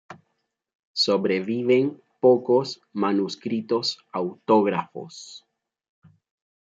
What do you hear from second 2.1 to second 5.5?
pocos manuscritos autógrafos.